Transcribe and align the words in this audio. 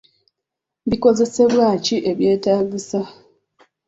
Bikozesebwa 0.89 1.67
ki 1.85 1.95
ebyetaagisa? 2.11 3.01